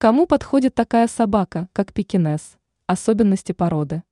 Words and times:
Кому 0.00 0.28
подходит 0.28 0.76
такая 0.76 1.08
собака, 1.08 1.68
как 1.72 1.92
пекинес? 1.92 2.56
Особенности 2.86 3.50
породы. 3.50 4.04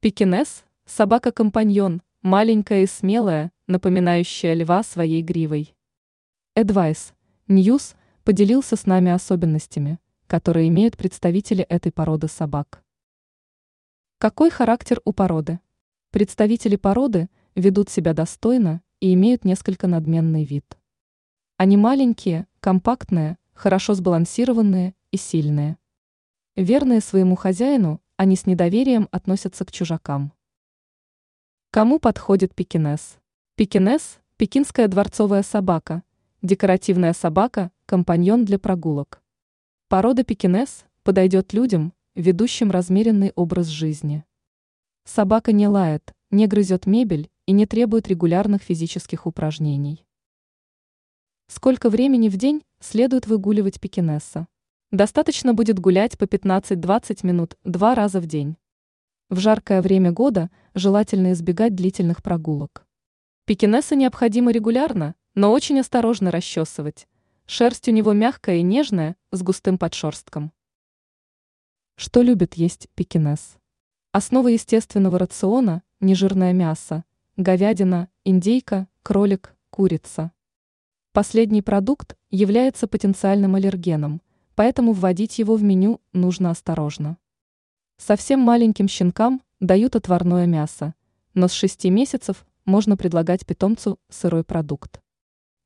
Пекинес– 0.00 0.66
собака-компаньон, 0.84 2.02
маленькая 2.20 2.82
и 2.82 2.86
смелая, 2.86 3.50
напоминающая 3.66 4.52
льва 4.52 4.82
своей 4.82 5.22
гривой. 5.22 5.74
Advice 6.54 7.14
News 7.48 7.96
поделился 8.24 8.76
с 8.76 8.84
нами 8.84 9.10
особенностями, 9.10 10.00
которые 10.26 10.68
имеют 10.68 10.98
представители 10.98 11.64
этой 11.64 11.90
породы 11.90 12.28
собак. 12.28 12.84
Какой 14.18 14.50
характер 14.50 15.00
у 15.06 15.14
породы? 15.14 15.60
Представители 16.10 16.76
породы 16.76 17.30
ведут 17.54 17.88
себя 17.88 18.12
достойно 18.12 18.82
и 19.00 19.14
имеют 19.14 19.46
несколько 19.46 19.86
надменный 19.86 20.44
вид. 20.44 20.76
Они 21.56 21.78
маленькие, 21.78 22.46
компактные, 22.60 23.38
хорошо 23.58 23.94
сбалансированные 23.94 24.94
и 25.10 25.16
сильные. 25.16 25.78
Верные 26.54 27.00
своему 27.00 27.34
хозяину, 27.34 28.00
они 28.16 28.36
с 28.36 28.46
недоверием 28.46 29.08
относятся 29.10 29.64
к 29.64 29.72
чужакам. 29.72 30.32
Кому 31.72 31.98
подходит 31.98 32.54
пекинес? 32.54 33.18
Пекинес– 33.56 34.20
пекинская 34.36 34.86
дворцовая 34.86 35.42
собака, 35.42 36.04
декоративная 36.40 37.12
собака, 37.12 37.72
компаньон 37.84 38.44
для 38.44 38.60
прогулок. 38.60 39.20
Порода 39.88 40.22
пекинес 40.22 40.84
подойдет 41.02 41.52
людям, 41.52 41.92
ведущим 42.14 42.70
размеренный 42.70 43.32
образ 43.34 43.66
жизни. 43.66 44.24
Собака 45.04 45.50
не 45.50 45.66
лает, 45.66 46.14
не 46.30 46.46
грызет 46.46 46.86
мебель 46.86 47.28
и 47.46 47.52
не 47.52 47.66
требует 47.66 48.06
регулярных 48.06 48.62
физических 48.62 49.26
упражнений. 49.26 50.07
Сколько 51.50 51.88
времени 51.88 52.28
в 52.28 52.36
день 52.36 52.62
следует 52.78 53.26
выгуливать 53.26 53.80
пекинеса? 53.80 54.46
Достаточно 54.90 55.54
будет 55.54 55.78
гулять 55.78 56.18
по 56.18 56.24
15-20 56.24 57.26
минут 57.26 57.56
два 57.64 57.94
раза 57.94 58.20
в 58.20 58.26
день. 58.26 58.58
В 59.30 59.38
жаркое 59.38 59.80
время 59.80 60.12
года 60.12 60.50
желательно 60.74 61.32
избегать 61.32 61.74
длительных 61.74 62.22
прогулок. 62.22 62.86
Пекинеса 63.46 63.96
необходимо 63.96 64.52
регулярно, 64.52 65.14
но 65.34 65.50
очень 65.50 65.80
осторожно 65.80 66.30
расчесывать. 66.30 67.08
Шерсть 67.46 67.88
у 67.88 67.92
него 67.92 68.12
мягкая 68.12 68.56
и 68.56 68.62
нежная, 68.62 69.16
с 69.32 69.42
густым 69.42 69.78
подшерстком. 69.78 70.52
Что 71.96 72.20
любит 72.20 72.54
есть 72.54 72.88
пекинес? 72.94 73.56
Основа 74.12 74.48
естественного 74.48 75.18
рациона– 75.18 75.82
нежирное 76.00 76.52
мясо, 76.52 77.04
говядина, 77.38 78.10
индейка, 78.24 78.86
кролик, 79.02 79.56
курица. 79.70 80.30
Последний 81.18 81.62
продукт 81.62 82.16
является 82.30 82.86
потенциальным 82.86 83.56
аллергеном, 83.56 84.22
поэтому 84.54 84.92
вводить 84.92 85.40
его 85.40 85.56
в 85.56 85.64
меню 85.64 86.00
нужно 86.12 86.52
осторожно. 86.52 87.18
Совсем 87.96 88.38
маленьким 88.38 88.86
щенкам 88.86 89.42
дают 89.58 89.96
отварное 89.96 90.46
мясо, 90.46 90.94
но 91.34 91.48
с 91.48 91.52
6 91.54 91.86
месяцев 91.86 92.46
можно 92.66 92.96
предлагать 92.96 93.44
питомцу 93.44 93.98
сырой 94.08 94.44
продукт. 94.44 95.00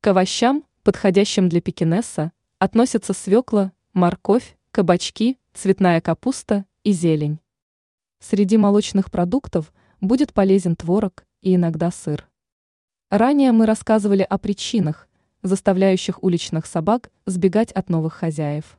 К 0.00 0.06
овощам, 0.06 0.64
подходящим 0.84 1.50
для 1.50 1.60
пекинеса, 1.60 2.32
относятся 2.58 3.12
свекла, 3.12 3.72
морковь, 3.92 4.56
кабачки, 4.70 5.38
цветная 5.52 6.00
капуста 6.00 6.64
и 6.82 6.92
зелень. 6.92 7.40
Среди 8.20 8.56
молочных 8.56 9.10
продуктов 9.10 9.74
будет 10.00 10.32
полезен 10.32 10.76
творог 10.76 11.26
и 11.42 11.56
иногда 11.56 11.90
сыр. 11.90 12.26
Ранее 13.10 13.52
мы 13.52 13.66
рассказывали 13.66 14.22
о 14.22 14.38
причинах, 14.38 15.10
заставляющих 15.42 16.22
уличных 16.22 16.66
собак 16.66 17.10
сбегать 17.26 17.72
от 17.72 17.88
новых 17.88 18.14
хозяев. 18.14 18.78